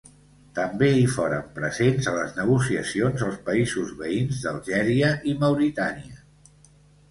[0.59, 6.21] També hi foren presents a les negociacions els països veïns d'Algèria i Mauritània.